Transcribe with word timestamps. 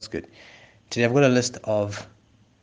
That's 0.00 0.08
good. 0.08 0.28
Today 0.88 1.04
I've 1.04 1.12
got 1.12 1.24
a 1.24 1.28
list 1.28 1.58
of 1.64 2.08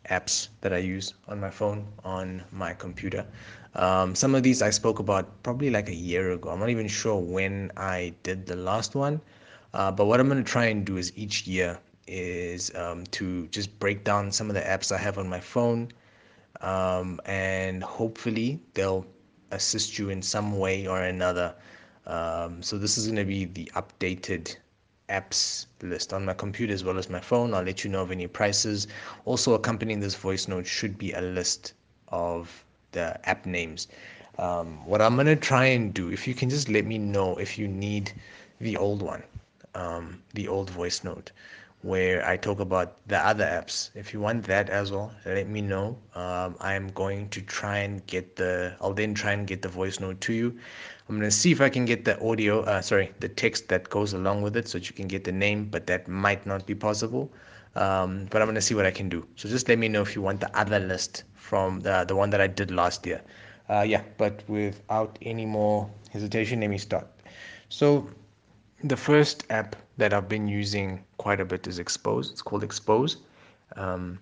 apps 0.09 0.47
that 0.61 0.73
I 0.73 0.79
use 0.79 1.13
on 1.27 1.39
my 1.39 1.51
phone, 1.51 1.87
on 2.03 2.43
my 2.51 2.73
computer. 2.73 3.27
Um, 3.75 4.15
some 4.15 4.33
of 4.33 4.41
these 4.41 4.63
I 4.63 4.71
spoke 4.71 4.97
about 4.97 5.43
probably 5.43 5.69
like 5.69 5.87
a 5.87 5.93
year 5.93 6.31
ago. 6.31 6.49
I'm 6.49 6.59
not 6.59 6.69
even 6.69 6.87
sure 6.87 7.21
when 7.21 7.71
I 7.77 8.15
did 8.23 8.47
the 8.47 8.55
last 8.55 8.95
one. 8.95 9.21
Uh, 9.75 9.91
but 9.91 10.05
what 10.05 10.19
I'm 10.19 10.27
going 10.27 10.43
to 10.43 10.51
try 10.51 10.65
and 10.65 10.83
do 10.83 10.97
is 10.97 11.13
each 11.15 11.45
year 11.45 11.77
is 12.07 12.73
um, 12.73 13.03
to 13.11 13.45
just 13.49 13.77
break 13.77 14.03
down 14.03 14.31
some 14.31 14.49
of 14.49 14.55
the 14.55 14.61
apps 14.61 14.91
I 14.91 14.97
have 14.97 15.19
on 15.19 15.29
my 15.29 15.39
phone. 15.39 15.89
Um, 16.61 17.21
and 17.25 17.83
hopefully 17.83 18.59
they'll 18.73 19.05
assist 19.51 19.99
you 19.99 20.09
in 20.09 20.23
some 20.23 20.57
way 20.57 20.87
or 20.87 21.03
another. 21.03 21.53
Um, 22.07 22.63
so 22.63 22.79
this 22.79 22.97
is 22.97 23.05
going 23.05 23.17
to 23.17 23.25
be 23.25 23.45
the 23.45 23.71
updated 23.75 24.55
apps 25.09 25.67
list 25.81 26.13
on 26.13 26.25
my 26.25 26.33
computer 26.33 26.73
as 26.73 26.83
well 26.83 26.97
as 26.97 27.09
my 27.09 27.19
phone. 27.19 27.53
I'll 27.53 27.63
let 27.63 27.83
you 27.83 27.89
know 27.89 28.01
of 28.01 28.11
any 28.11 28.27
prices. 28.27 28.87
Also, 29.25 29.53
accompanying 29.53 29.99
this 29.99 30.15
voice 30.15 30.47
note 30.47 30.67
should 30.67 30.97
be 30.97 31.13
a 31.13 31.21
list 31.21 31.73
of 32.09 32.63
the 32.91 33.17
app 33.27 33.45
names. 33.45 33.87
Um, 34.37 34.85
what 34.85 35.01
I'm 35.01 35.15
going 35.15 35.27
to 35.27 35.35
try 35.35 35.65
and 35.65 35.93
do, 35.93 36.11
if 36.11 36.27
you 36.27 36.33
can 36.35 36.49
just 36.49 36.69
let 36.69 36.85
me 36.85 36.97
know 36.97 37.37
if 37.37 37.57
you 37.57 37.67
need 37.67 38.11
the 38.59 38.77
old 38.77 39.01
one, 39.01 39.23
um, 39.75 40.21
the 40.33 40.47
old 40.47 40.69
voice 40.69 41.03
note 41.03 41.31
where 41.83 42.27
I 42.27 42.37
talk 42.37 42.59
about 42.59 42.97
the 43.07 43.17
other 43.25 43.45
apps. 43.45 43.91
If 43.95 44.13
you 44.13 44.19
want 44.19 44.43
that 44.45 44.69
as 44.69 44.91
well, 44.91 45.13
let 45.25 45.47
me 45.47 45.61
know. 45.61 45.97
Um, 46.15 46.55
I'm 46.59 46.89
going 46.89 47.29
to 47.29 47.41
try 47.41 47.77
and 47.79 48.05
get 48.07 48.35
the, 48.35 48.75
I'll 48.81 48.93
then 48.93 49.13
try 49.13 49.33
and 49.33 49.45
get 49.45 49.61
the 49.61 49.69
voice 49.69 49.99
note 49.99 50.19
to 50.21 50.33
you. 50.33 50.57
I'm 51.07 51.17
going 51.17 51.29
to 51.29 51.35
see 51.35 51.51
if 51.51 51.61
I 51.61 51.69
can 51.69 51.85
get 51.85 52.03
the 52.03 52.19
audio, 52.21 52.61
uh, 52.61 52.81
sorry, 52.81 53.13
the 53.19 53.29
text 53.29 53.69
that 53.69 53.89
goes 53.89 54.13
along 54.13 54.41
with 54.41 54.57
it 54.57 54.67
so 54.67 54.77
that 54.79 54.89
you 54.89 54.95
can 54.95 55.07
get 55.07 55.23
the 55.23 55.31
name, 55.31 55.65
but 55.65 55.87
that 55.87 56.07
might 56.07 56.45
not 56.45 56.65
be 56.65 56.75
possible. 56.75 57.31
Um, 57.75 58.27
but 58.31 58.41
I'm 58.41 58.47
going 58.47 58.55
to 58.55 58.61
see 58.61 58.73
what 58.73 58.85
I 58.85 58.91
can 58.91 59.07
do. 59.07 59.25
So 59.35 59.47
just 59.47 59.69
let 59.69 59.77
me 59.77 59.87
know 59.87 60.01
if 60.01 60.15
you 60.15 60.21
want 60.21 60.41
the 60.41 60.57
other 60.57 60.79
list 60.79 61.23
from 61.35 61.79
the, 61.81 62.03
the 62.05 62.15
one 62.15 62.31
that 62.31 62.41
I 62.41 62.47
did 62.47 62.71
last 62.71 63.05
year. 63.05 63.21
Uh, 63.69 63.81
yeah, 63.87 64.01
but 64.17 64.43
without 64.47 65.17
any 65.21 65.45
more 65.45 65.89
hesitation, 66.11 66.61
let 66.61 66.69
me 66.69 66.77
start. 66.79 67.07
So 67.69 68.09
the 68.83 68.97
first 68.97 69.45
app 69.49 69.75
that 69.97 70.13
I've 70.13 70.29
been 70.29 70.47
using 70.47 71.03
quite 71.17 71.39
a 71.39 71.45
bit 71.45 71.67
is 71.67 71.79
Expose. 71.79 72.31
It's 72.31 72.41
called 72.41 72.63
Expose. 72.63 73.17
Um, 73.75 74.19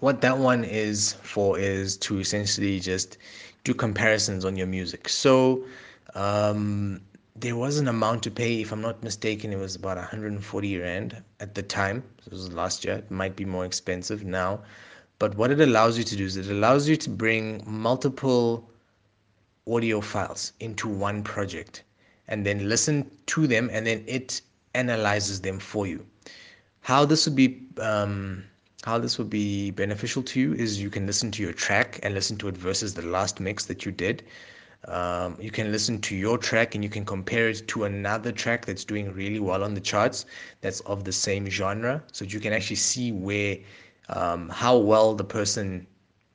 what 0.00 0.20
that 0.20 0.36
one 0.36 0.64
is 0.64 1.14
for 1.22 1.58
is 1.58 1.96
to 1.98 2.18
essentially 2.20 2.80
just 2.80 3.18
do 3.64 3.72
comparisons 3.72 4.44
on 4.44 4.56
your 4.56 4.66
music. 4.66 5.08
So 5.08 5.64
um, 6.14 7.00
there 7.34 7.56
was 7.56 7.78
an 7.78 7.88
amount 7.88 8.22
to 8.24 8.30
pay, 8.30 8.60
if 8.60 8.72
I'm 8.72 8.80
not 8.80 9.02
mistaken, 9.02 9.52
it 9.52 9.58
was 9.58 9.76
about 9.76 9.96
140 9.96 10.78
Rand 10.78 11.22
at 11.40 11.54
the 11.54 11.62
time. 11.62 12.02
This 12.24 12.32
was 12.32 12.52
last 12.52 12.84
year. 12.84 12.96
It 12.96 13.10
might 13.10 13.36
be 13.36 13.44
more 13.44 13.64
expensive 13.64 14.24
now. 14.24 14.62
But 15.18 15.34
what 15.36 15.50
it 15.50 15.60
allows 15.60 15.96
you 15.96 16.04
to 16.04 16.16
do 16.16 16.24
is 16.24 16.36
it 16.36 16.50
allows 16.50 16.88
you 16.88 16.96
to 16.96 17.10
bring 17.10 17.62
multiple 17.66 18.68
audio 19.66 20.00
files 20.00 20.52
into 20.60 20.88
one 20.88 21.22
project 21.22 21.82
and 22.28 22.44
then 22.44 22.68
listen 22.68 23.10
to 23.26 23.46
them 23.46 23.70
and 23.72 23.86
then 23.86 24.04
it 24.06 24.40
analyzes 24.76 25.40
them 25.40 25.58
for 25.58 25.86
you. 25.86 26.06
How 26.80 27.04
this 27.04 27.26
would 27.26 27.36
be 27.36 27.66
um, 27.80 28.44
how 28.84 28.98
this 28.98 29.18
would 29.18 29.30
be 29.30 29.72
beneficial 29.72 30.22
to 30.22 30.40
you 30.40 30.54
is 30.54 30.80
you 30.80 30.90
can 30.90 31.06
listen 31.06 31.32
to 31.32 31.42
your 31.42 31.52
track 31.52 31.98
and 32.04 32.14
listen 32.14 32.36
to 32.38 32.48
it 32.48 32.56
versus 32.56 32.94
the 32.94 33.02
last 33.02 33.40
mix 33.40 33.64
that 33.66 33.84
you 33.84 33.90
did. 33.90 34.22
Um, 34.86 35.36
you 35.40 35.50
can 35.50 35.72
listen 35.72 36.00
to 36.02 36.14
your 36.14 36.38
track 36.38 36.76
and 36.76 36.84
you 36.84 36.90
can 36.90 37.04
compare 37.04 37.48
it 37.48 37.66
to 37.66 37.84
another 37.84 38.30
track 38.30 38.64
that's 38.66 38.84
doing 38.84 39.12
really 39.12 39.40
well 39.40 39.64
on 39.64 39.74
the 39.74 39.80
charts 39.80 40.26
that's 40.60 40.80
of 40.80 41.02
the 41.02 41.12
same 41.12 41.48
genre 41.50 42.04
so 42.12 42.24
you 42.24 42.38
can 42.38 42.52
actually 42.52 42.76
see 42.76 43.10
where 43.10 43.56
um, 44.10 44.48
how 44.50 44.76
well 44.76 45.14
the 45.14 45.24
person 45.24 45.86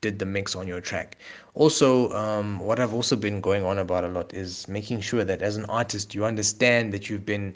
did 0.02 0.18
the 0.18 0.26
mix 0.26 0.54
on 0.54 0.68
your 0.68 0.80
track. 0.80 1.16
Also, 1.54 2.12
um, 2.12 2.58
what 2.58 2.78
I've 2.78 2.92
also 2.92 3.16
been 3.16 3.40
going 3.40 3.64
on 3.64 3.78
about 3.78 4.04
a 4.04 4.08
lot 4.08 4.34
is 4.34 4.68
making 4.68 5.00
sure 5.00 5.24
that 5.24 5.40
as 5.40 5.56
an 5.56 5.64
artist 5.66 6.14
you 6.14 6.26
understand 6.26 6.92
that 6.92 7.08
you've 7.08 7.24
been 7.24 7.54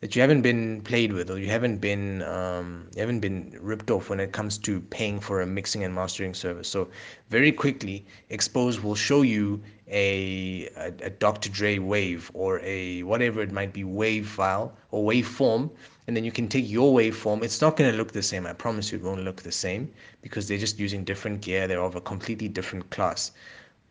that 0.00 0.14
you 0.14 0.22
haven't 0.22 0.42
been 0.42 0.80
played 0.82 1.12
with 1.12 1.28
or 1.28 1.38
you 1.38 1.48
haven't 1.48 1.78
been 1.78 2.22
um, 2.22 2.88
you 2.94 3.00
haven't 3.00 3.20
been 3.20 3.58
ripped 3.60 3.90
off 3.90 4.10
when 4.10 4.20
it 4.20 4.32
comes 4.32 4.56
to 4.58 4.80
paying 4.80 5.18
for 5.18 5.40
a 5.40 5.46
mixing 5.46 5.82
and 5.82 5.94
mastering 5.94 6.34
service. 6.34 6.68
So 6.68 6.88
very 7.30 7.50
quickly, 7.50 8.06
Expose 8.30 8.80
will 8.80 8.94
show 8.94 9.22
you 9.22 9.60
a, 9.88 10.68
a, 10.76 10.92
a 11.02 11.10
Dr. 11.10 11.48
Dre 11.48 11.78
wave 11.78 12.30
or 12.34 12.60
a 12.60 13.02
whatever 13.02 13.42
it 13.42 13.50
might 13.50 13.72
be 13.72 13.82
wave 13.82 14.28
file 14.28 14.72
or 14.92 15.10
waveform 15.10 15.70
and 16.06 16.16
then 16.16 16.24
you 16.24 16.32
can 16.32 16.48
take 16.48 16.68
your 16.68 16.96
waveform. 16.96 17.42
It's 17.42 17.60
not 17.60 17.76
going 17.76 17.90
to 17.90 17.96
look 17.96 18.12
the 18.12 18.22
same. 18.22 18.46
I 18.46 18.54
promise 18.54 18.90
you 18.90 18.98
it 18.98 19.04
won't 19.04 19.24
look 19.24 19.42
the 19.42 19.52
same 19.52 19.92
because 20.22 20.48
they're 20.48 20.56
just 20.58 20.78
using 20.78 21.04
different 21.04 21.42
gear. 21.42 21.68
They're 21.68 21.82
of 21.82 21.96
a 21.96 22.00
completely 22.00 22.48
different 22.48 22.88
class. 22.90 23.32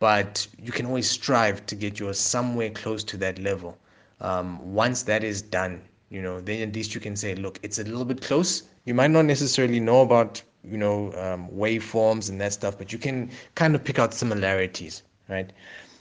But 0.00 0.46
you 0.60 0.72
can 0.72 0.86
always 0.86 1.08
strive 1.08 1.64
to 1.66 1.76
get 1.76 2.00
yours 2.00 2.18
somewhere 2.18 2.70
close 2.70 3.04
to 3.04 3.16
that 3.18 3.38
level. 3.38 3.78
Um, 4.20 4.74
once 4.74 5.04
that 5.04 5.22
is 5.22 5.42
done, 5.42 5.80
you 6.10 6.22
know, 6.22 6.40
then 6.40 6.68
at 6.68 6.74
least 6.74 6.94
you 6.94 7.00
can 7.00 7.16
say, 7.16 7.34
look, 7.34 7.58
it's 7.62 7.78
a 7.78 7.84
little 7.84 8.04
bit 8.04 8.22
close. 8.22 8.62
You 8.84 8.94
might 8.94 9.10
not 9.10 9.26
necessarily 9.26 9.80
know 9.80 10.00
about, 10.00 10.42
you 10.64 10.78
know, 10.78 11.12
um, 11.14 11.48
waveforms 11.50 12.30
and 12.30 12.40
that 12.40 12.52
stuff, 12.52 12.78
but 12.78 12.92
you 12.92 12.98
can 12.98 13.30
kind 13.54 13.74
of 13.74 13.84
pick 13.84 13.98
out 13.98 14.14
similarities, 14.14 15.02
right? 15.28 15.52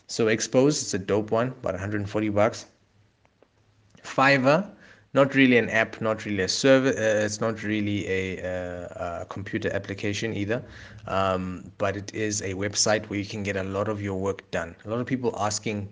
So 0.07 0.29
Expose, 0.29 0.81
it's 0.81 0.94
a 0.94 1.00
dope 1.00 1.31
one, 1.31 1.50
about 1.50 1.73
140 1.73 2.29
bucks. 2.29 2.66
Fiverr, 4.01 4.69
not 5.13 5.35
really 5.35 5.57
an 5.57 5.69
app, 5.69 6.00
not 6.00 6.25
really 6.25 6.44
a 6.44 6.47
server. 6.47 6.90
Uh, 6.90 7.25
it's 7.25 7.41
not 7.41 7.62
really 7.63 8.07
a, 8.07 8.41
uh, 8.41 9.22
a 9.22 9.25
computer 9.25 9.69
application 9.73 10.34
either, 10.34 10.63
um, 11.07 11.69
but 11.78 11.97
it 11.97 12.13
is 12.13 12.41
a 12.41 12.53
website 12.53 13.06
where 13.07 13.19
you 13.19 13.25
can 13.25 13.44
get 13.44 13.57
a 13.57 13.63
lot 13.63 13.90
of 13.90 14.01
your 14.01 14.16
work 14.16 14.50
done. 14.51 14.75
A 14.85 14.90
lot 14.90 15.01
of 15.01 15.06
people 15.06 15.35
asking, 15.38 15.90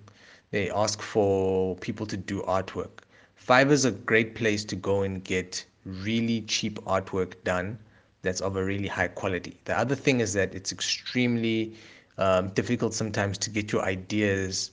they 0.51 0.69
ask 0.71 1.01
for 1.01 1.75
people 1.77 2.05
to 2.05 2.15
do 2.15 2.41
artwork. 2.43 3.04
Fiverr 3.45 3.71
is 3.71 3.85
a 3.85 3.91
great 3.91 4.33
place 4.35 4.65
to 4.65 4.75
go 4.75 5.03
and 5.03 5.23
get 5.23 5.65
really 5.85 6.41
cheap 6.41 6.79
artwork 6.85 7.35
done 7.43 7.77
that's 8.23 8.41
of 8.41 8.55
a 8.55 8.63
really 8.63 8.87
high 8.87 9.07
quality. 9.07 9.59
The 9.65 9.77
other 9.77 9.95
thing 9.95 10.19
is 10.19 10.33
that 10.33 10.55
it's 10.55 10.71
extremely 10.71 11.75
um, 12.17 12.49
difficult 12.49 12.93
sometimes 12.93 13.37
to 13.39 13.49
get 13.51 13.71
your 13.71 13.83
ideas 13.83 14.71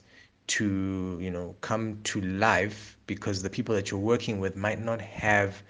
to 0.48 1.18
you 1.20 1.30
know 1.30 1.54
come 1.60 1.98
to 2.04 2.20
life 2.22 2.96
because 3.06 3.42
the 3.42 3.50
people 3.50 3.74
that 3.74 3.90
you're 3.90 4.00
working 4.00 4.40
with 4.40 4.56
might 4.56 4.80
not 4.80 5.00
have 5.00 5.62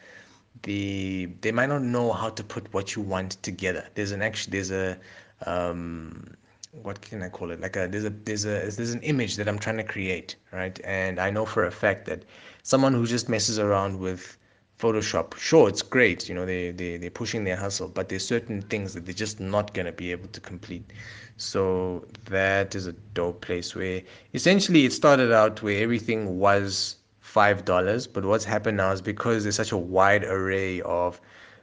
the 0.62 1.26
they 1.40 1.52
might 1.52 1.69
not 1.69 1.82
know 1.82 2.12
how 2.12 2.30
to 2.30 2.42
put 2.42 2.72
what 2.72 2.96
you 2.96 3.02
want 3.02 3.32
together 3.42 3.86
there's 3.94 4.12
an 4.12 4.22
actually 4.22 4.50
there's 4.52 4.70
a 4.70 4.98
um 5.46 6.34
what 6.72 7.00
can 7.03 7.22
i 7.22 7.28
call 7.28 7.50
it 7.50 7.60
like 7.60 7.77
a 7.77 7.87
there's 7.87 8.05
a 8.05 8.10
there's 8.10 8.44
a 8.44 8.71
there's 8.71 8.94
an 8.94 9.03
image 9.03 9.37
that 9.37 9.47
i'm 9.47 9.59
trying 9.59 9.77
to 9.77 9.84
create 9.84 10.37
right 10.53 10.81
and 10.84 11.21
i 11.21 11.31
know 11.31 11.44
for 11.44 11.66
a 11.66 11.71
fact 11.71 12.06
that 12.06 12.25
someone 12.62 12.94
who 12.94 13.06
just 13.06 13.28
messes 13.28 13.59
around 13.59 13.99
with 13.99 14.37
Photoshop. 14.82 15.37
Sure, 15.37 15.69
it's 15.69 15.81
great, 15.81 16.28
you 16.28 16.34
know, 16.34 16.44
they, 16.44 16.72
they, 16.72 16.97
they're 16.97 17.09
pushing 17.09 17.44
their 17.44 17.55
hustle, 17.55 17.87
but 17.87 18.09
there's 18.09 18.27
certain 18.27 18.61
things 18.62 18.94
that 18.94 19.05
they're 19.05 19.15
just 19.15 19.38
not 19.38 19.72
to 19.75 19.93
be 19.93 20.11
able 20.11 20.27
to 20.28 20.41
complete. 20.41 20.93
So 21.37 22.05
that 22.25 22.75
is 22.75 22.88
a 22.88 22.93
dope 23.15 23.43
place 23.43 23.77
where 23.77 24.03
essentially 24.34 24.84
it 24.84 24.93
started 24.93 25.31
out 25.32 25.62
where 25.62 25.81
everything 25.81 26.41
was 26.41 26.97
$5, 27.25 28.12
but 28.12 28.25
what's 28.25 28.44
happened 28.44 28.77
now 28.77 28.91
is 28.91 29.00
because 29.00 29.44
there's 29.44 29.55
such 29.55 29.71
a 29.71 29.77
wide 29.77 30.25
array 30.25 30.81
of 30.81 31.21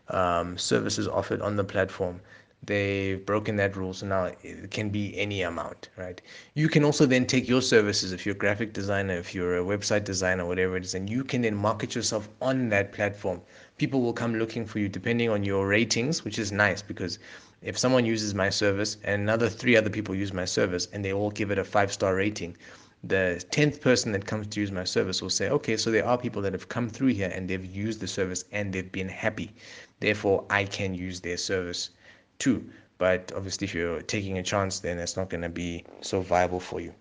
um, 0.07 0.57
services 0.57 1.05
offered 1.07 1.41
on 1.41 1.57
the 1.57 1.63
platform, 1.65 2.21
they've 2.63 3.25
broken 3.25 3.55
that 3.55 3.75
rule 3.77 3.93
so 3.93 4.05
now 4.05 4.25
it 4.43 4.69
can 4.69 4.89
be 4.89 5.17
any 5.17 5.43
amount 5.43 5.89
right? 5.95 6.21
You 6.55 6.67
can 6.67 6.83
also 6.83 7.05
then 7.05 7.25
take 7.25 7.47
your 7.47 7.61
services 7.61 8.11
if 8.11 8.25
you're 8.25 8.35
a 8.35 8.37
graphic 8.37 8.73
designer 8.73 9.13
if 9.13 9.33
you're 9.33 9.57
a 9.57 9.63
website 9.63 10.03
designer 10.03 10.45
whatever 10.45 10.75
it 10.75 10.83
is 10.83 10.93
and 10.93 11.09
you 11.09 11.23
can 11.23 11.41
then 11.41 11.55
market 11.55 11.95
yourself 11.95 12.27
on 12.41 12.67
that 12.69 12.91
platform. 12.91 13.41
People 13.77 14.01
will 14.01 14.11
come 14.13 14.35
looking 14.35 14.65
for 14.65 14.79
you 14.79 14.89
depending 14.89 15.29
on 15.29 15.43
your 15.43 15.67
ratings 15.67 16.25
which 16.25 16.37
is 16.37 16.51
nice 16.51 16.81
because 16.81 17.17
if 17.61 17.77
someone 17.77 18.05
uses 18.05 18.35
my 18.35 18.49
service 18.49 18.97
and 19.05 19.21
another 19.21 19.47
three 19.47 19.77
other 19.77 19.89
people 19.89 20.13
use 20.13 20.33
my 20.33 20.45
service 20.45 20.89
and 20.91 21.03
they 21.03 21.13
all 21.13 21.31
give 21.31 21.51
it 21.51 21.57
a 21.57 21.63
five 21.63 21.93
star 21.93 22.15
rating 22.15 22.57
the 23.05 23.41
10th 23.51 23.79
person 23.79 24.11
that 24.11 24.25
comes 24.25 24.47
to 24.47 24.59
use 24.59 24.71
my 24.71 24.83
service 24.83 25.21
will 25.21 25.29
say 25.29 25.49
okay 25.49 25.77
so 25.77 25.89
there 25.89 26.05
are 26.05 26.17
people 26.17 26.41
that 26.41 26.51
have 26.51 26.67
come 26.67 26.89
through 26.89 27.07
here 27.07 27.31
and 27.33 27.49
they've 27.49 27.65
used 27.65 28.01
the 28.01 28.07
service 28.07 28.43
and 28.51 28.73
they've 28.73 28.91
been 28.91 29.07
happy. 29.07 29.53
Therefore 30.01 30.45
i 30.49 30.65
can 30.65 30.93
use 30.93 31.21
their 31.21 31.37
service 31.37 31.91
too. 32.39 32.63
But 32.97 33.31
obviously, 33.35 33.65
if 33.65 33.73
you're 33.73 34.01
taking 34.01 34.37
a 34.37 34.43
chance, 34.43 34.79
then 34.79 34.97
it's 34.99 35.15
not 35.15 35.29
going 35.29 35.43
to 35.43 35.49
be 35.49 35.85
so 36.01 36.21
viable 36.21 36.59
for 36.59 36.81
you. 36.81 36.93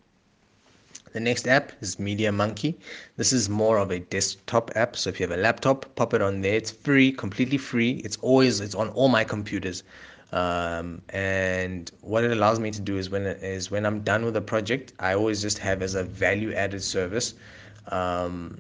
The 1.13 1.21
next 1.21 1.49
app 1.49 1.73
is 1.81 1.99
Media 1.99 2.31
Monkey. 2.31 2.79
This 3.17 3.33
is 3.33 3.49
more 3.49 3.79
of 3.79 3.91
a 3.91 3.99
desktop 3.99 4.71
app. 4.77 4.95
So 4.95 5.11
if 5.11 5.19
you 5.19 5.27
have 5.27 5.37
a 5.37 5.41
laptop, 5.41 5.87
pop 5.97 6.13
it 6.13 6.21
on 6.21 6.43
there. 6.43 6.55
It's 6.55 6.71
free, 6.71 7.11
completely 7.13 7.59
free. 7.59 8.03
It's 8.05 8.19
always 8.19 8.61
it's 8.61 8.75
on 8.75 8.91
all 8.91 9.09
my 9.09 9.25
computers. 9.25 9.83
Um, 10.31 11.01
and 11.09 11.91
what 12.03 12.25
it 12.25 12.31
allows 12.31 12.61
me 12.61 12.71
to 12.71 12.81
do 12.81 12.99
is 12.99 13.09
when 13.09 13.23
is 13.27 13.71
when 13.71 13.87
I'm 13.87 14.03
done 14.03 14.25
with 14.25 14.37
a 14.37 14.43
project, 14.43 14.93
I 14.99 15.15
always 15.15 15.41
just 15.41 15.59
have 15.59 15.81
as 15.83 15.95
a 15.95 16.05
value 16.05 16.53
added 16.53 16.83
service 16.83 17.35
um, 17.91 18.59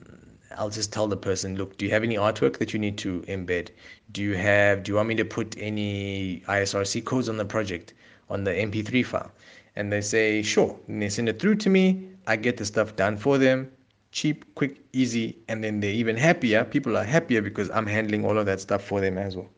I'll 0.56 0.70
just 0.70 0.92
tell 0.92 1.06
the 1.06 1.16
person, 1.16 1.56
look, 1.56 1.76
do 1.76 1.84
you 1.84 1.90
have 1.90 2.02
any 2.02 2.16
artwork 2.16 2.58
that 2.58 2.72
you 2.72 2.78
need 2.78 2.96
to 2.98 3.20
embed? 3.28 3.68
Do 4.12 4.22
you 4.22 4.34
have, 4.36 4.82
do 4.82 4.92
you 4.92 4.96
want 4.96 5.08
me 5.08 5.14
to 5.16 5.24
put 5.24 5.54
any 5.58 6.42
ISRC 6.48 7.04
codes 7.04 7.28
on 7.28 7.36
the 7.36 7.44
project, 7.44 7.94
on 8.30 8.44
the 8.44 8.52
MP3 8.52 9.04
file? 9.04 9.30
And 9.76 9.92
they 9.92 10.00
say, 10.00 10.42
sure. 10.42 10.78
And 10.88 11.02
they 11.02 11.08
send 11.08 11.28
it 11.28 11.38
through 11.38 11.56
to 11.56 11.70
me. 11.70 12.08
I 12.26 12.36
get 12.36 12.56
the 12.56 12.64
stuff 12.64 12.96
done 12.96 13.16
for 13.16 13.38
them, 13.38 13.70
cheap, 14.10 14.44
quick, 14.54 14.80
easy. 14.92 15.36
And 15.48 15.62
then 15.62 15.80
they're 15.80 15.92
even 15.92 16.16
happier. 16.16 16.64
People 16.64 16.96
are 16.96 17.04
happier 17.04 17.42
because 17.42 17.70
I'm 17.70 17.86
handling 17.86 18.24
all 18.24 18.38
of 18.38 18.46
that 18.46 18.60
stuff 18.60 18.82
for 18.82 19.00
them 19.00 19.18
as 19.18 19.36
well. 19.36 19.48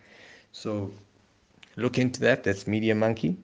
So 0.52 0.92
look 1.76 1.98
into 1.98 2.20
that. 2.20 2.42
That's 2.42 2.66
Media 2.66 2.94
Monkey. 2.94 3.37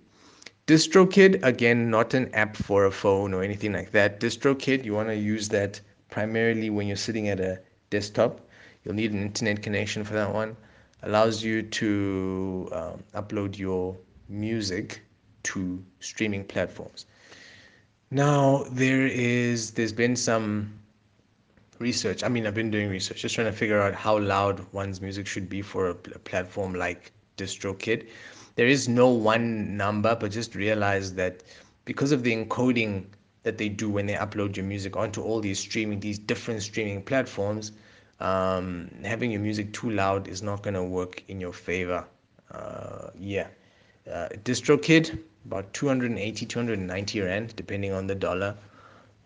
DistroKid, 0.66 1.44
again, 1.44 1.90
not 1.90 2.12
an 2.14 2.34
app 2.34 2.56
for 2.56 2.86
a 2.86 2.90
phone 2.90 3.32
or 3.32 3.44
anything 3.44 3.72
like 3.72 3.92
that. 3.92 4.18
DistroKid, 4.18 4.84
you 4.84 4.94
want 4.94 5.08
to 5.08 5.14
use 5.14 5.48
that 5.50 5.80
primarily 6.16 6.70
when 6.70 6.86
you're 6.86 6.96
sitting 6.96 7.28
at 7.28 7.40
a 7.40 7.60
desktop. 7.90 8.40
You'll 8.82 8.94
need 8.94 9.12
an 9.12 9.20
internet 9.20 9.62
connection 9.62 10.02
for 10.02 10.14
that 10.14 10.32
one. 10.32 10.56
Allows 11.02 11.44
you 11.44 11.62
to 11.62 12.70
um, 12.72 13.04
upload 13.14 13.58
your 13.58 13.94
music 14.26 15.02
to 15.42 15.84
streaming 16.00 16.42
platforms. 16.44 17.04
Now 18.10 18.64
there 18.70 19.06
is 19.06 19.72
there's 19.72 19.92
been 19.92 20.16
some 20.16 20.72
research. 21.80 22.24
I 22.24 22.28
mean, 22.28 22.46
I've 22.46 22.54
been 22.54 22.70
doing 22.70 22.88
research, 22.88 23.20
just 23.20 23.34
trying 23.34 23.52
to 23.52 23.58
figure 23.62 23.82
out 23.82 23.92
how 23.92 24.18
loud 24.18 24.64
one's 24.72 25.02
music 25.02 25.26
should 25.26 25.50
be 25.50 25.60
for 25.60 25.88
a, 25.88 25.96
a 26.14 26.20
platform 26.30 26.72
like 26.74 27.12
DistroKid. 27.36 28.08
There 28.54 28.68
is 28.68 28.88
no 28.88 29.08
one 29.08 29.76
number, 29.76 30.16
but 30.16 30.30
just 30.30 30.54
realize 30.54 31.12
that 31.16 31.42
because 31.84 32.10
of 32.10 32.22
the 32.22 32.34
encoding 32.34 33.04
that 33.46 33.58
they 33.58 33.68
do 33.68 33.88
when 33.88 34.06
they 34.06 34.14
upload 34.14 34.56
your 34.56 34.66
music 34.66 34.96
onto 34.96 35.22
all 35.22 35.40
these 35.40 35.60
streaming, 35.60 36.00
these 36.00 36.18
different 36.18 36.60
streaming 36.60 37.00
platforms, 37.00 37.70
um, 38.18 38.90
having 39.04 39.30
your 39.30 39.40
music 39.40 39.72
too 39.72 39.88
loud 39.88 40.26
is 40.26 40.42
not 40.42 40.64
going 40.64 40.74
to 40.74 40.82
work 40.82 41.22
in 41.28 41.40
your 41.40 41.52
favor. 41.52 42.04
Uh, 42.50 43.10
yeah. 43.16 43.46
Uh, 44.12 44.26
DistroKid, 44.42 45.20
about 45.44 45.72
280, 45.74 46.44
290 46.44 47.20
Rand, 47.20 47.54
depending 47.54 47.92
on 47.92 48.08
the 48.08 48.16
dollar. 48.16 48.56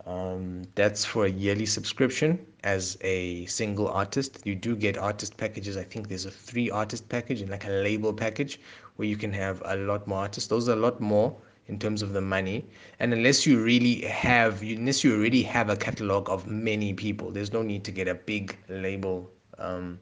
Um, 0.05 0.65
that's 0.75 1.03
for 1.03 1.25
a 1.25 1.31
yearly 1.31 1.65
subscription 1.65 2.45
as 2.63 2.99
a 3.01 3.47
single 3.47 3.89
artist. 3.89 4.41
You 4.45 4.55
do 4.55 4.77
get 4.77 4.99
artist 4.99 5.39
packages. 5.39 5.79
I 5.79 5.85
think 5.85 6.09
there's 6.09 6.27
a 6.27 6.31
three 6.31 6.71
artist 6.71 7.09
package 7.09 7.41
and 7.41 7.51
like 7.51 7.67
a 7.67 7.71
label 7.71 8.13
package 8.13 8.61
where 8.97 9.09
you 9.09 9.17
can 9.17 9.33
have 9.33 9.63
a 9.65 9.77
lot 9.77 10.07
more 10.07 10.19
artists. 10.19 10.51
Those 10.51 10.69
are 10.69 10.73
a 10.73 10.83
lot 10.89 11.01
more 11.01 11.35
in 11.71 11.79
terms 11.79 12.03
of 12.03 12.13
the 12.13 12.21
money. 12.21 12.67
And 12.99 13.13
unless 13.13 13.47
you 13.47 13.63
really 13.63 14.03
have 14.03 14.61
unless 14.63 15.05
you 15.05 15.17
already 15.17 15.43
have 15.45 15.71
a 15.71 15.77
catalog 15.77 16.29
of 16.29 16.47
many 16.47 16.93
people 16.93 17.31
there's 17.31 17.53
no 17.53 17.63
need 17.63 17.85
to 17.85 17.93
get 17.93 18.09
a 18.09 18.15
big 18.15 18.57
label 18.69 19.31
um, 19.59 20.01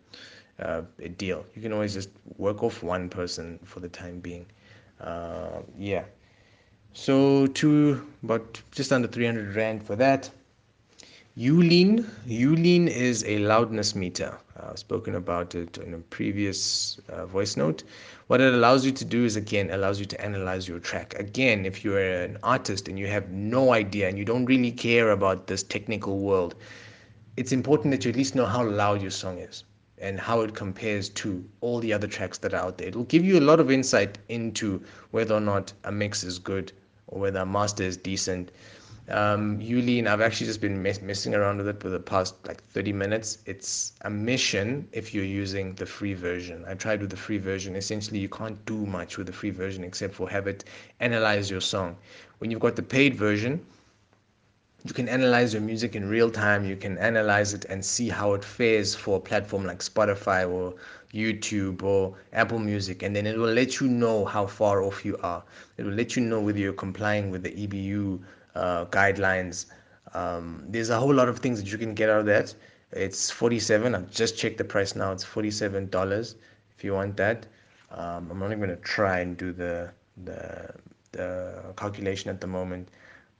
uh, 0.58 0.82
deal. 1.16 1.44
You 1.54 1.62
can 1.62 1.72
always 1.72 1.94
just 1.94 2.10
work 2.36 2.62
off 2.62 2.82
one 2.82 3.08
person 3.08 3.58
for 3.64 3.80
the 3.80 3.88
time 3.88 4.20
being. 4.20 4.46
Uh, 5.00 5.60
yeah. 5.78 6.04
So 6.94 7.46
to 7.46 8.06
about 8.24 8.60
just 8.72 8.92
under 8.92 9.06
300 9.06 9.54
rand 9.54 9.86
for 9.86 9.94
that 9.96 10.30
Youlean. 11.38 12.04
Youlean 12.26 12.88
is 12.88 13.24
a 13.24 13.38
loudness 13.38 13.94
meter. 13.94 14.36
I've 14.56 14.76
spoken 14.76 15.14
about 15.14 15.54
it 15.54 15.78
in 15.78 15.94
a 15.94 15.98
previous 15.98 16.98
uh, 17.08 17.26
voice 17.26 17.56
note. 17.56 17.84
What 18.26 18.40
it 18.40 18.52
allows 18.52 18.84
you 18.84 18.90
to 18.90 19.04
do 19.04 19.24
is, 19.24 19.36
again, 19.36 19.70
allows 19.70 20.00
you 20.00 20.06
to 20.06 20.20
analyze 20.20 20.66
your 20.66 20.80
track. 20.80 21.14
Again, 21.14 21.64
if 21.64 21.84
you're 21.84 22.00
an 22.00 22.38
artist 22.42 22.88
and 22.88 22.98
you 22.98 23.06
have 23.06 23.30
no 23.30 23.72
idea 23.72 24.08
and 24.08 24.18
you 24.18 24.24
don't 24.24 24.46
really 24.46 24.72
care 24.72 25.12
about 25.12 25.46
this 25.46 25.62
technical 25.62 26.18
world, 26.18 26.56
it's 27.36 27.52
important 27.52 27.92
that 27.92 28.04
you 28.04 28.10
at 28.10 28.16
least 28.16 28.34
know 28.34 28.46
how 28.46 28.68
loud 28.68 29.00
your 29.00 29.12
song 29.12 29.38
is 29.38 29.62
and 29.98 30.18
how 30.18 30.40
it 30.40 30.56
compares 30.56 31.08
to 31.10 31.48
all 31.60 31.78
the 31.78 31.92
other 31.92 32.08
tracks 32.08 32.38
that 32.38 32.52
are 32.52 32.64
out 32.64 32.78
there. 32.78 32.88
It 32.88 32.96
will 32.96 33.04
give 33.04 33.24
you 33.24 33.38
a 33.38 33.46
lot 33.48 33.60
of 33.60 33.70
insight 33.70 34.18
into 34.28 34.82
whether 35.12 35.36
or 35.36 35.40
not 35.40 35.72
a 35.84 35.92
mix 35.92 36.24
is 36.24 36.40
good 36.40 36.72
or 37.06 37.20
whether 37.20 37.38
a 37.38 37.46
master 37.46 37.84
is 37.84 37.96
decent 37.96 38.50
um, 39.10 39.58
Youlean, 39.60 40.06
I've 40.06 40.20
actually 40.20 40.46
just 40.46 40.60
been 40.60 40.82
mess- 40.82 41.00
messing 41.00 41.34
around 41.34 41.58
with 41.58 41.68
it 41.68 41.80
for 41.80 41.88
the 41.88 41.98
past 42.00 42.34
like 42.46 42.62
30 42.62 42.92
minutes. 42.92 43.38
It's 43.46 43.92
a 44.02 44.10
mission 44.10 44.88
if 44.92 45.14
you're 45.14 45.24
using 45.24 45.74
the 45.74 45.86
free 45.86 46.14
version. 46.14 46.64
I 46.66 46.74
tried 46.74 47.00
with 47.00 47.10
the 47.10 47.16
free 47.16 47.38
version. 47.38 47.76
Essentially, 47.76 48.18
you 48.18 48.28
can't 48.28 48.64
do 48.66 48.86
much 48.86 49.16
with 49.18 49.26
the 49.26 49.32
free 49.32 49.50
version 49.50 49.84
except 49.84 50.14
for 50.14 50.28
have 50.28 50.46
it 50.46 50.64
analyze 51.00 51.50
your 51.50 51.60
song. 51.60 51.96
When 52.38 52.50
you've 52.50 52.60
got 52.60 52.76
the 52.76 52.82
paid 52.82 53.14
version, 53.14 53.64
you 54.84 54.94
can 54.94 55.08
analyze 55.08 55.52
your 55.52 55.62
music 55.62 55.96
in 55.96 56.08
real 56.08 56.30
time. 56.30 56.64
You 56.64 56.76
can 56.76 56.96
analyze 56.98 57.52
it 57.52 57.64
and 57.66 57.84
see 57.84 58.08
how 58.08 58.34
it 58.34 58.44
fares 58.44 58.94
for 58.94 59.16
a 59.16 59.20
platform 59.20 59.66
like 59.66 59.80
Spotify 59.80 60.48
or 60.48 60.74
YouTube 61.12 61.82
or 61.82 62.14
Apple 62.32 62.58
Music, 62.58 63.02
and 63.02 63.14
then 63.14 63.26
it 63.26 63.36
will 63.36 63.52
let 63.52 63.80
you 63.80 63.88
know 63.88 64.24
how 64.24 64.46
far 64.46 64.82
off 64.82 65.04
you 65.04 65.16
are. 65.22 65.42
It 65.78 65.84
will 65.84 65.92
let 65.92 66.16
you 66.16 66.22
know 66.22 66.40
whether 66.40 66.58
you're 66.58 66.72
complying 66.72 67.30
with 67.30 67.42
the 67.42 67.50
EBU 67.50 68.20
uh, 68.58 68.84
guidelines. 68.86 69.66
Um, 70.14 70.64
there's 70.68 70.90
a 70.90 70.98
whole 70.98 71.14
lot 71.14 71.28
of 71.28 71.38
things 71.38 71.62
that 71.62 71.70
you 71.70 71.78
can 71.78 71.94
get 71.94 72.10
out 72.10 72.20
of 72.20 72.26
that. 72.26 72.54
It's 72.92 73.30
47. 73.30 73.94
I've 73.94 74.10
just 74.10 74.36
checked 74.36 74.58
the 74.58 74.64
price 74.64 74.94
now. 74.96 75.12
It's 75.12 75.24
$47 75.24 76.34
if 76.76 76.84
you 76.84 76.94
want 76.94 77.16
that. 77.16 77.46
Um, 77.90 78.30
I'm 78.30 78.38
not 78.38 78.46
even 78.46 78.58
going 78.58 78.70
to 78.70 78.76
try 78.76 79.20
and 79.20 79.36
do 79.36 79.52
the, 79.52 79.90
the, 80.24 80.74
the 81.12 81.74
calculation 81.76 82.30
at 82.30 82.40
the 82.40 82.46
moment. 82.46 82.88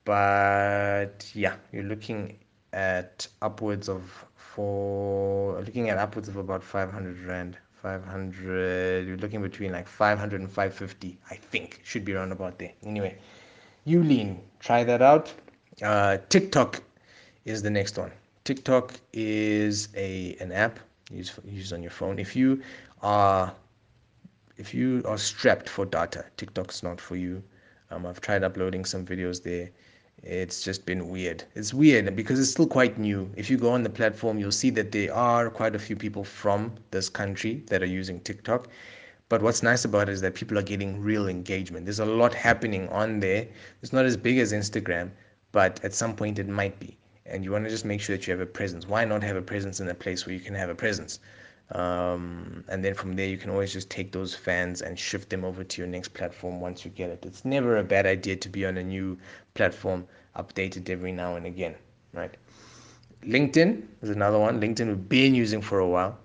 But 0.05 1.31
yeah, 1.35 1.56
you're 1.73 1.85
looking 1.85 2.38
at 2.73 3.26
upwards 3.43 3.88
of 3.88 4.25
for 4.37 5.61
looking 5.61 5.88
at 5.88 5.99
upwards 5.99 6.29
of 6.29 6.37
about 6.37 6.62
500 6.62 7.19
rand 7.25 7.56
500 7.82 9.06
you're 9.06 9.17
looking 9.17 9.41
between 9.41 9.73
like 9.73 9.87
500 9.87 10.41
and 10.41 10.50
550 10.50 11.19
i 11.31 11.35
think 11.35 11.81
should 11.85 12.05
be 12.05 12.12
around 12.12 12.32
about 12.32 12.59
there 12.59 12.73
anyway 12.82 13.17
Youlean, 13.88 14.37
try 14.61 14.85
that 14.85 15.00
out. 15.00 15.32
Uh, 15.82 16.19
TikTok 16.29 16.82
is 17.46 17.62
the 17.62 17.70
next 17.70 17.96
one. 17.96 18.12
TikTok 18.44 18.93
is 19.14 19.88
a 19.96 20.37
an 20.40 20.52
app 20.52 20.79
used 21.11 21.32
used 21.46 21.73
on 21.73 21.82
your 21.82 21.90
phone. 21.90 22.19
If 22.19 22.37
you 22.37 22.62
are 23.02 23.55
if 24.58 24.75
you 24.75 25.02
are 25.06 25.17
strapped 25.17 25.70
for 25.70 25.87
data, 25.87 26.26
TikTok's 26.37 26.82
not 26.82 27.00
for 27.00 27.17
you. 27.17 27.43
Um, 27.90 28.05
I've 28.05 28.20
tried 28.20 28.44
uploading 28.44 28.85
some 28.85 29.06
videos 29.06 29.43
there. 29.43 29.70
It's 30.23 30.62
just 30.62 30.85
been 30.85 31.08
weird. 31.08 31.44
It's 31.55 31.73
weird 31.73 32.14
because 32.14 32.38
it's 32.40 32.50
still 32.50 32.67
quite 32.67 32.99
new. 32.99 33.31
If 33.37 33.49
you 33.49 33.56
go 33.56 33.70
on 33.70 33.85
the 33.85 33.90
platform, 33.90 34.38
you'll 34.38 34.61
see 34.64 34.70
that 34.70 34.93
there 34.93 35.14
are 35.14 35.49
quite 35.49 35.75
a 35.75 35.79
few 35.79 35.96
people 35.96 36.25
from 36.25 36.75
this 36.90 37.08
country 37.08 37.62
that 37.69 37.82
are 37.82 37.93
using 38.00 38.20
TikTok. 38.20 38.69
But 39.28 39.42
what's 39.42 39.62
nice 39.62 39.84
about 39.84 40.08
it 40.08 40.12
is 40.12 40.20
that 40.22 40.34
people 40.34 40.58
are 40.58 40.62
getting 40.62 41.00
real 41.00 41.28
engagement. 41.28 41.85
There's 41.85 41.99
a 42.00 42.06
lot 42.06 42.32
happening 42.32 42.88
on 42.88 43.20
there. 43.20 43.47
It's 43.82 43.92
not 43.92 44.06
as 44.06 44.16
big 44.16 44.38
as 44.38 44.52
Instagram, 44.52 45.11
but 45.52 45.85
at 45.85 45.92
some 45.92 46.16
point 46.16 46.38
it 46.38 46.49
might 46.49 46.78
be. 46.80 46.97
And 47.26 47.44
you 47.44 47.52
want 47.52 47.64
to 47.64 47.70
just 47.70 47.85
make 47.85 48.00
sure 48.00 48.16
that 48.16 48.26
you 48.26 48.30
have 48.30 48.40
a 48.40 48.47
presence. 48.47 48.88
Why 48.88 49.04
not 49.04 49.23
have 49.23 49.37
a 49.37 49.42
presence 49.42 49.80
in 49.80 49.88
a 49.88 49.94
place 49.94 50.25
where 50.25 50.35
you 50.35 50.40
can 50.40 50.54
have 50.54 50.70
a 50.70 50.75
presence? 50.75 51.20
Um, 51.73 52.64
and 52.68 52.82
then 52.82 52.94
from 52.94 53.14
there, 53.16 53.28
you 53.28 53.37
can 53.37 53.50
always 53.50 53.70
just 53.70 53.90
take 53.90 54.12
those 54.12 54.35
fans 54.35 54.80
and 54.80 54.99
shift 54.99 55.28
them 55.28 55.44
over 55.44 55.62
to 55.62 55.82
your 55.82 55.88
next 55.88 56.14
platform 56.14 56.62
once 56.62 56.87
you 56.87 56.90
get 56.90 57.11
it. 57.11 57.26
It's 57.26 57.44
never 57.44 57.76
a 57.76 57.85
bad 57.85 58.06
idea 58.06 58.37
to 58.37 58.49
be 58.49 58.64
on 58.64 58.78
a 58.78 58.82
new 58.82 59.18
platform, 59.52 60.06
updated 60.37 60.88
every 60.88 61.12
now 61.12 61.37
and 61.37 61.44
again, 61.44 61.75
right? 62.14 62.35
LinkedIn 63.25 63.82
is 64.00 64.08
another 64.08 64.38
one. 64.38 64.58
LinkedIn 64.58 64.87
we've 64.87 65.08
been 65.11 65.35
using 65.35 65.61
for 65.61 65.80
a 65.80 65.87
while 65.87 66.18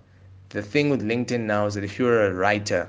the 0.53 0.62
thing 0.62 0.91
with 0.91 1.01
LinkedIn 1.01 1.39
now 1.39 1.65
is 1.65 1.74
that 1.74 1.83
if 1.83 1.98
you're 1.98 2.27
a 2.27 2.31
writer, 2.31 2.88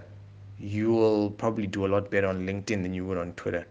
you 0.59 0.93
will 0.93 1.31
probably 1.31 1.67
do 1.67 1.87
a 1.87 1.89
lot 1.89 2.11
better 2.11 2.27
on 2.27 2.47
LinkedIn 2.47 2.83
than 2.83 2.93
you 2.93 3.07
would 3.07 3.17
on 3.17 3.33
Twitter. 3.33 3.67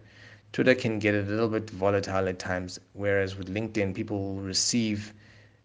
Twitter 0.52 0.74
can 0.74 0.98
get 0.98 1.14
a 1.14 1.22
little 1.22 1.48
bit 1.48 1.70
volatile 1.70 2.28
at 2.28 2.40
times, 2.40 2.80
whereas 2.94 3.38
with 3.38 3.54
LinkedIn, 3.54 3.94
people 3.94 4.18
will 4.18 4.42
receive, 4.42 5.14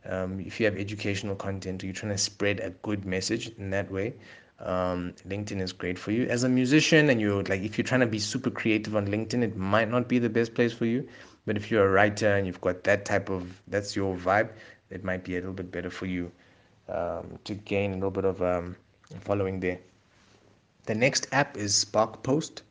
um, 0.04 0.40
if 0.40 0.60
you 0.60 0.66
have 0.66 0.76
educational 0.76 1.34
content 1.36 1.82
you're 1.82 1.94
trying 1.94 2.12
to 2.12 2.18
spread 2.18 2.60
a 2.60 2.68
good 2.82 3.06
message 3.06 3.50
in 3.56 3.70
that 3.70 3.90
way, 3.90 4.12
um, 4.58 5.14
LinkedIn 5.26 5.62
is 5.62 5.72
great 5.72 5.98
for 5.98 6.10
you. 6.10 6.26
As 6.26 6.44
a 6.44 6.50
musician, 6.50 7.08
and 7.08 7.22
you're 7.22 7.42
like, 7.44 7.62
if 7.62 7.78
you're 7.78 7.86
trying 7.86 8.02
to 8.02 8.06
be 8.06 8.18
super 8.18 8.50
creative 8.50 8.94
on 8.94 9.06
LinkedIn, 9.06 9.42
it 9.42 9.56
might 9.56 9.90
not 9.90 10.06
be 10.06 10.18
the 10.18 10.28
best 10.28 10.52
place 10.54 10.74
for 10.74 10.84
you. 10.84 11.08
But 11.46 11.56
if 11.56 11.70
you're 11.70 11.86
a 11.86 11.90
writer 11.90 12.36
and 12.36 12.46
you've 12.46 12.60
got 12.60 12.84
that 12.84 13.06
type 13.06 13.30
of, 13.30 13.58
that's 13.68 13.96
your 13.96 14.14
vibe, 14.14 14.50
it 14.90 15.02
might 15.02 15.24
be 15.24 15.36
a 15.36 15.40
little 15.40 15.54
bit 15.54 15.72
better 15.72 15.88
for 15.88 16.04
you 16.04 16.30
um, 16.88 17.38
to 17.44 17.54
gain 17.54 17.92
a 17.92 17.94
little 17.94 18.10
bit 18.10 18.24
of 18.24 18.42
um, 18.42 18.76
following 19.20 19.60
there. 19.60 19.78
The 20.86 20.94
next 20.94 21.28
app 21.32 21.56
is 21.56 21.74
Spark 21.74 22.22
Post. 22.22 22.62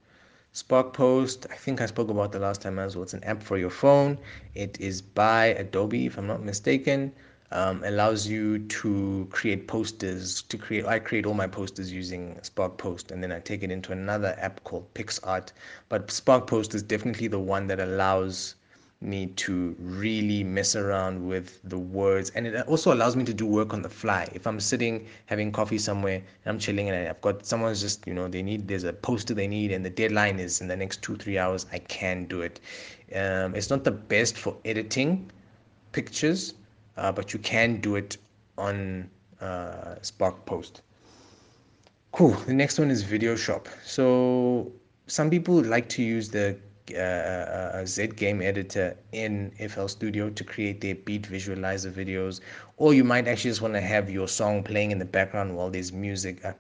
Spark 0.53 0.93
Post, 0.93 1.45
I 1.51 1.55
think 1.55 1.81
I 1.81 1.86
spoke 1.86 2.09
about 2.09 2.31
the 2.31 2.39
last 2.39 2.62
time 2.62 2.79
as 2.79 2.95
well. 2.95 3.03
It's 3.03 3.13
an 3.13 3.24
app 3.24 3.43
for 3.43 3.57
your 3.59 3.69
phone. 3.69 4.17
It 4.55 4.79
is 4.81 5.01
by 5.01 5.47
Adobe, 5.47 6.07
if 6.07 6.17
I'm 6.17 6.25
not 6.25 6.41
mistaken. 6.43 7.13
Um, 7.51 7.83
allows 7.86 8.27
you 8.27 8.59
to 8.59 9.27
create 9.29 9.67
posters. 9.67 10.41
To 10.41 10.57
create, 10.57 10.86
I 10.86 11.00
create 11.00 11.25
all 11.25 11.36
my 11.36 11.47
posters 11.47 11.93
using 11.93 12.39
Spark 12.41 12.77
Post, 12.77 13.12
and 13.12 13.21
then 13.21 13.31
I 13.31 13.39
take 13.39 13.62
it 13.62 13.71
into 13.71 13.91
another 13.91 14.36
app 14.39 14.63
called 14.63 14.91
PicsArt. 14.95 15.51
But 15.89 16.09
Spark 16.09 16.47
Post 16.47 16.74
is 16.74 16.81
definitely 16.81 17.27
the 17.27 17.39
one 17.39 17.67
that 17.67 17.79
allows 17.79 18.55
me 18.99 19.27
to 19.27 19.75
really 19.79 20.43
mess 20.43 20.75
around 20.75 21.25
with 21.27 21.59
the 21.63 21.77
words. 21.77 22.31
And 22.31 22.47
it 22.47 22.67
also 22.67 22.93
allows 22.93 23.15
me 23.15 23.23
to 23.25 23.33
do 23.33 23.45
work 23.45 23.73
on 23.73 23.81
the 23.81 23.89
fly. 23.89 24.27
If 24.33 24.47
i'm 24.47 24.59
sitting 24.59 25.07
having 25.27 25.51
coffee 25.51 25.77
somewhere 25.77 26.21
i'm 26.45 26.57
chilling 26.57 26.89
and 26.89 27.07
i've 27.07 27.21
got 27.21 27.45
someone's 27.45 27.81
just 27.81 28.07
you 28.07 28.13
know 28.13 28.27
they 28.27 28.41
need 28.41 28.67
there's 28.67 28.85
a 28.85 28.93
poster 28.93 29.33
they 29.33 29.47
need 29.47 29.71
and 29.71 29.85
the 29.85 29.89
deadline 29.89 30.39
is 30.39 30.61
in 30.61 30.67
the 30.67 30.75
next 30.75 31.01
two 31.03 31.15
three 31.15 31.37
hours 31.37 31.65
i 31.71 31.79
can 31.79 32.25
do 32.25 32.41
it. 32.41 32.59
Um, 33.15 33.55
it's 33.55 33.69
not 33.69 33.83
the 33.83 33.91
best 33.91 34.37
for 34.37 34.57
editing 34.65 35.31
pictures 35.91 36.55
uh, 36.97 37.11
but 37.11 37.33
you 37.33 37.39
can 37.39 37.79
do 37.79 37.95
it 37.95 38.17
on 38.57 39.09
uh, 39.39 39.95
spark 40.01 40.45
post. 40.45 40.81
Cool. 42.11 42.31
The 42.31 42.53
next 42.53 42.79
one 42.79 42.89
is 42.89 43.03
video 43.03 43.35
shop. 43.35 43.67
So 43.85 44.71
some 45.05 45.29
people 45.29 45.61
like 45.61 45.87
to 45.89 46.03
use 46.03 46.29
the 46.29 46.57
a 46.91 47.82
ZGameEditor 47.84 48.96
in 49.12 49.51
FL 49.70 49.88
Studio 49.88 50.29
to 50.29 50.44
create 50.44 50.82
their 50.82 50.96
beat 50.96 51.24
visualizer 51.24 51.91
videos, 51.91 52.39
or 52.77 52.94
you 52.94 53.03
might 53.03 53.27
actually 53.27 53.51
just 53.51 53.62
want 53.62 53.74
to 53.74 53.82
have 53.82 54.10
your 54.10 54.27
song 54.27 54.63
playing 54.63 54.91
in 54.91 55.00
the 55.00 55.06
background 55.06 55.56
while 55.56 55.70
there's 55.70 55.91
music. 55.91 56.44
Uh, 56.46 56.53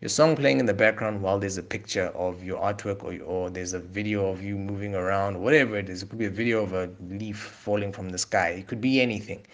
your 0.00 0.08
song 0.08 0.34
playing 0.34 0.58
in 0.58 0.66
the 0.66 0.74
background 0.74 1.22
while 1.22 1.38
there's 1.38 1.58
a 1.58 1.62
picture 1.62 2.06
of 2.06 2.42
your 2.42 2.60
artwork 2.60 3.04
or, 3.04 3.22
or 3.24 3.50
there's 3.50 3.72
a 3.72 3.78
video 3.78 4.28
of 4.28 4.42
you 4.42 4.56
moving 4.56 4.96
around, 4.96 5.40
whatever 5.40 5.76
it 5.76 5.88
is. 5.88 6.02
It 6.02 6.10
could 6.10 6.18
be 6.18 6.26
a 6.26 6.30
video 6.30 6.62
of 6.62 6.72
a 6.72 6.90
leaf 7.08 7.38
falling 7.38 7.92
from 7.92 8.10
the 8.10 8.18
sky. 8.18 8.48
It 8.48 8.66
could 8.66 8.80
be 8.80 9.00
anything. 9.00 9.46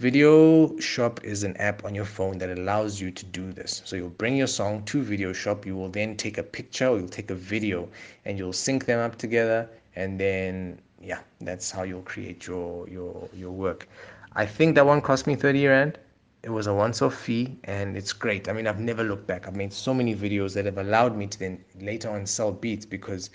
Video 0.00 0.78
Shop 0.78 1.22
is 1.24 1.42
an 1.42 1.54
app 1.58 1.84
on 1.84 1.94
your 1.94 2.06
phone 2.06 2.38
that 2.38 2.48
allows 2.48 2.98
you 3.02 3.10
to 3.10 3.26
do 3.26 3.52
this. 3.52 3.82
So 3.84 3.96
you'll 3.96 4.08
bring 4.08 4.34
your 4.34 4.46
song 4.46 4.82
to 4.84 5.02
Video 5.02 5.30
Shop. 5.34 5.66
You 5.66 5.76
will 5.76 5.90
then 5.90 6.16
take 6.16 6.38
a 6.38 6.42
picture 6.42 6.86
or 6.86 6.98
you'll 6.98 7.06
take 7.10 7.30
a 7.30 7.34
video 7.34 7.86
and 8.24 8.38
you'll 8.38 8.54
sync 8.54 8.86
them 8.86 8.98
up 8.98 9.16
together. 9.18 9.68
And 9.96 10.18
then, 10.18 10.80
yeah, 11.02 11.18
that's 11.42 11.70
how 11.70 11.82
you'll 11.82 12.00
create 12.00 12.46
your, 12.46 12.88
your, 12.88 13.28
your 13.34 13.50
work. 13.50 13.90
I 14.32 14.46
think 14.46 14.74
that 14.76 14.86
one 14.86 15.02
cost 15.02 15.26
me 15.26 15.34
30 15.34 15.66
Rand. 15.66 15.98
It 16.42 16.48
was 16.48 16.66
a 16.66 16.72
once 16.72 17.02
off 17.02 17.14
fee 17.14 17.58
and 17.64 17.94
it's 17.94 18.14
great. 18.14 18.48
I 18.48 18.54
mean, 18.54 18.66
I've 18.66 18.80
never 18.80 19.04
looked 19.04 19.26
back. 19.26 19.46
I've 19.46 19.54
made 19.54 19.70
so 19.70 19.92
many 19.92 20.14
videos 20.16 20.54
that 20.54 20.64
have 20.64 20.78
allowed 20.78 21.14
me 21.14 21.26
to 21.26 21.38
then 21.38 21.62
later 21.78 22.08
on 22.08 22.24
sell 22.24 22.52
beats 22.52 22.86
because 22.86 23.28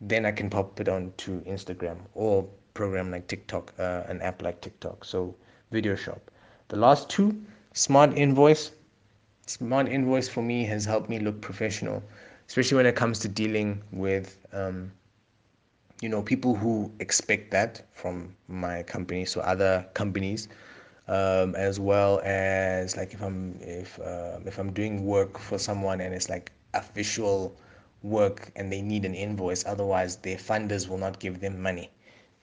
then 0.00 0.24
I 0.24 0.30
can 0.30 0.50
pop 0.50 0.78
it 0.78 0.88
onto 0.88 1.42
Instagram 1.46 1.98
or 2.14 2.48
program 2.74 3.10
like 3.10 3.26
TikTok, 3.26 3.74
uh, 3.80 4.04
an 4.06 4.22
app 4.22 4.40
like 4.40 4.60
TikTok. 4.60 5.04
So, 5.04 5.34
video 5.70 5.94
shop. 5.94 6.30
The 6.68 6.76
last 6.76 7.08
two, 7.08 7.40
Smart 7.72 8.16
Invoice. 8.16 8.72
Smart 9.46 9.88
Invoice 9.88 10.28
for 10.28 10.42
me 10.42 10.64
has 10.64 10.84
helped 10.84 11.08
me 11.08 11.18
look 11.18 11.40
professional, 11.40 12.02
especially 12.48 12.76
when 12.76 12.86
it 12.86 12.96
comes 12.96 13.18
to 13.20 13.28
dealing 13.28 13.82
with, 13.92 14.38
um, 14.52 14.92
you 16.00 16.08
know, 16.08 16.22
people 16.22 16.54
who 16.54 16.90
expect 17.00 17.50
that 17.50 17.82
from 17.92 18.34
my 18.48 18.82
company, 18.82 19.24
so 19.24 19.40
other 19.40 19.86
companies, 19.94 20.48
um, 21.08 21.54
as 21.56 21.80
well 21.80 22.20
as 22.24 22.96
like 22.96 23.12
if 23.12 23.22
I'm 23.22 23.58
if 23.60 23.98
uh, 24.00 24.38
if 24.46 24.58
I'm 24.58 24.72
doing 24.72 25.04
work 25.04 25.38
for 25.38 25.58
someone 25.58 26.00
and 26.00 26.14
it's 26.14 26.28
like 26.28 26.52
official 26.74 27.56
work 28.02 28.50
and 28.56 28.72
they 28.72 28.80
need 28.82 29.04
an 29.04 29.14
invoice, 29.14 29.64
otherwise 29.66 30.16
their 30.16 30.36
funders 30.36 30.88
will 30.88 30.98
not 30.98 31.18
give 31.18 31.40
them 31.40 31.60
money. 31.60 31.90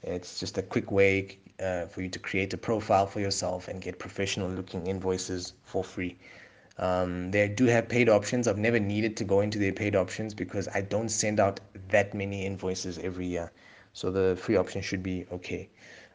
It's 0.02 0.38
just 0.38 0.58
a 0.58 0.62
quick 0.62 0.92
way 0.92 1.38
uh, 1.62 1.86
for 1.86 2.02
you 2.02 2.08
to 2.08 2.18
create 2.18 2.52
a 2.54 2.56
profile 2.56 3.06
for 3.06 3.20
yourself 3.20 3.68
and 3.68 3.80
get 3.80 3.98
professional 3.98 4.48
looking 4.48 4.86
invoices 4.86 5.54
for 5.64 5.82
free. 5.84 6.16
Um, 6.78 7.30
they 7.30 7.48
do 7.48 7.66
have 7.66 7.88
paid 7.88 8.08
options. 8.08 8.46
I've 8.46 8.58
never 8.58 8.78
needed 8.78 9.16
to 9.16 9.24
go 9.24 9.40
into 9.40 9.58
their 9.58 9.72
paid 9.72 9.96
options 9.96 10.34
because 10.34 10.68
I 10.68 10.80
don't 10.82 11.08
send 11.08 11.40
out 11.40 11.60
that 11.88 12.14
many 12.14 12.46
invoices 12.46 12.98
every 12.98 13.26
year. 13.26 13.50
So 13.92 14.10
the 14.10 14.36
free 14.36 14.56
option 14.56 14.80
should 14.80 15.02
be 15.02 15.26
okay. 15.32 15.68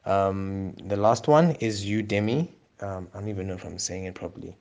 Um, 0.06 0.74
the 0.86 0.96
last 0.96 1.28
one 1.28 1.52
is 1.60 1.86
Udemy. 1.86 2.50
Um, 2.80 3.10
I 3.14 3.20
don't 3.20 3.30
even 3.30 3.48
know 3.48 3.56
if 3.56 3.66
I'm 3.66 3.80
saying 3.80 4.06
it 4.06 4.16
properly, 4.16 4.56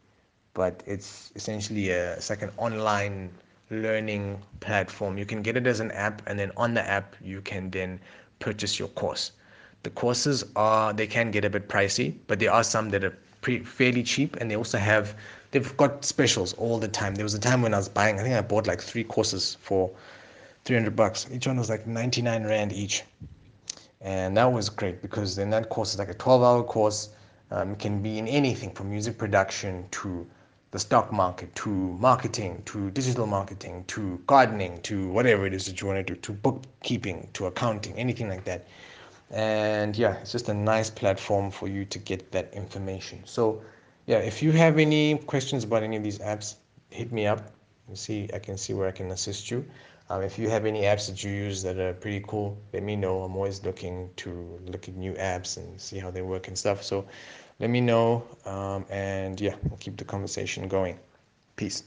but 0.54 0.82
it's 0.86 1.32
essentially 1.36 1.90
a, 1.90 2.14
it's 2.14 2.30
like 2.30 2.42
an 2.42 2.50
online 2.56 3.30
learning 3.70 4.40
platform. 4.60 5.18
You 5.18 5.24
can 5.24 5.42
get 5.42 5.56
it 5.56 5.66
as 5.66 5.80
an 5.80 5.90
app, 5.92 6.22
and 6.26 6.38
then 6.38 6.52
on 6.56 6.74
the 6.74 6.82
app, 6.86 7.16
you 7.22 7.40
can 7.40 7.70
then 7.70 8.00
purchase 8.38 8.78
your 8.78 8.88
course. 8.88 9.32
The 9.82 9.90
courses 9.90 10.44
are 10.54 10.92
they 10.92 11.06
can 11.06 11.30
get 11.30 11.44
a 11.44 11.50
bit 11.50 11.68
pricey, 11.68 12.14
but 12.26 12.38
there 12.38 12.52
are 12.52 12.62
some 12.62 12.90
that 12.90 13.02
are 13.02 13.16
pretty 13.40 13.64
fairly 13.64 14.02
cheap, 14.02 14.36
and 14.36 14.50
they 14.50 14.56
also 14.56 14.78
have 14.78 15.16
they've 15.50 15.76
got 15.76 16.04
specials 16.04 16.52
all 16.54 16.78
the 16.78 16.88
time. 16.88 17.14
There 17.14 17.24
was 17.24 17.34
a 17.34 17.38
time 17.38 17.62
when 17.62 17.74
I 17.74 17.78
was 17.78 17.88
buying, 17.88 18.18
I 18.18 18.22
think 18.22 18.34
I 18.34 18.40
bought 18.42 18.66
like 18.66 18.80
three 18.80 19.04
courses 19.04 19.56
for 19.60 19.90
300 20.64 20.94
bucks. 20.94 21.26
Each 21.32 21.46
one 21.46 21.56
was 21.56 21.68
like 21.68 21.86
99 21.86 22.44
rand 22.44 22.72
each, 22.72 23.02
and 24.00 24.36
that 24.36 24.52
was 24.52 24.68
great 24.68 25.02
because 25.02 25.34
then 25.34 25.50
that 25.50 25.68
course 25.68 25.92
is 25.92 25.98
like 25.98 26.10
a 26.10 26.14
12-hour 26.14 26.62
course. 26.64 27.10
Um, 27.50 27.76
can 27.76 28.00
be 28.00 28.18
in 28.18 28.26
anything 28.28 28.70
from 28.70 28.88
music 28.88 29.18
production 29.18 29.86
to 29.90 30.26
the 30.70 30.78
stock 30.78 31.12
market 31.12 31.54
to 31.54 31.68
marketing 31.68 32.62
to 32.64 32.90
digital 32.92 33.26
marketing 33.26 33.84
to 33.88 34.18
gardening 34.26 34.80
to 34.82 35.08
whatever 35.10 35.44
it 35.44 35.52
is 35.52 35.66
that 35.66 35.78
you 35.78 35.86
want 35.86 36.06
to 36.06 36.14
do 36.14 36.18
to 36.22 36.32
bookkeeping 36.32 37.28
to 37.34 37.44
accounting 37.44 37.94
anything 37.98 38.26
like 38.26 38.42
that 38.44 38.66
and 39.32 39.96
yeah 39.96 40.14
it's 40.18 40.32
just 40.32 40.48
a 40.48 40.54
nice 40.54 40.90
platform 40.90 41.50
for 41.50 41.66
you 41.66 41.84
to 41.86 41.98
get 41.98 42.30
that 42.32 42.52
information. 42.54 43.22
So 43.24 43.62
yeah 44.06 44.18
if 44.18 44.42
you 44.42 44.52
have 44.52 44.78
any 44.78 45.18
questions 45.18 45.64
about 45.64 45.82
any 45.82 45.96
of 45.96 46.02
these 46.02 46.18
apps 46.18 46.56
hit 46.90 47.12
me 47.12 47.26
up. 47.26 47.50
And 47.88 47.98
see 47.98 48.30
i 48.32 48.38
can 48.38 48.56
see 48.56 48.74
where 48.74 48.88
i 48.88 48.92
can 48.92 49.10
assist 49.10 49.50
you. 49.50 49.64
Um, 50.10 50.22
if 50.22 50.38
you 50.38 50.48
have 50.50 50.66
any 50.66 50.82
apps 50.82 51.08
that 51.08 51.24
you 51.24 51.30
use 51.30 51.62
that 51.62 51.78
are 51.78 51.94
pretty 51.94 52.24
cool 52.28 52.58
let 52.72 52.82
me 52.82 52.96
know. 52.96 53.22
I'm 53.22 53.34
always 53.34 53.64
looking 53.64 54.10
to 54.16 54.60
look 54.66 54.88
at 54.88 54.94
new 54.94 55.14
apps 55.14 55.56
and 55.56 55.80
see 55.80 55.98
how 55.98 56.10
they 56.10 56.22
work 56.22 56.48
and 56.48 56.56
stuff. 56.56 56.82
So 56.82 57.06
let 57.58 57.70
me 57.70 57.80
know. 57.80 58.24
Um, 58.44 58.84
and 58.90 59.40
yeah 59.40 59.54
we'll 59.64 59.78
keep 59.78 59.96
the 59.96 60.04
conversation 60.04 60.68
going. 60.68 60.98
Peace 61.56 61.84